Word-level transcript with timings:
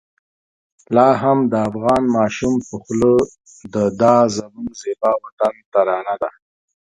لا 0.95 1.07
هم 1.21 1.39
د 1.51 1.53
افغان 1.69 2.03
ماشوم 2.17 2.55
په 2.67 2.75
خوله 2.83 3.13
د 3.73 3.75
دا 4.01 4.17
زموږ 4.37 4.69
زېبا 4.81 5.11
وطن 5.23 5.53
ترانه 5.73 6.15
ده. 6.21 6.29